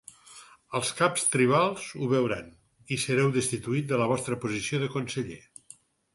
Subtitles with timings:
[0.77, 2.47] Els caps tribals ho veuran
[2.97, 5.41] i sereu destituït de la vostra posició de conseller.